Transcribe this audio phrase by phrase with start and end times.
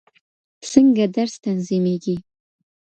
[0.71, 2.15] څنګه درس تنظیمېږي؟